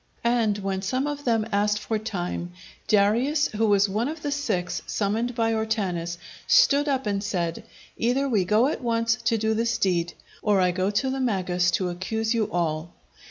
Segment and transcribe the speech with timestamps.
[0.25, 2.53] And when some among them asked for time,
[2.87, 7.63] Darius, who was one of the six summoned by Ortanes, stood up and said,
[7.97, 11.69] "Either we go at once to do this deed, or I go to the Magus
[11.77, 12.95] to accuse you all."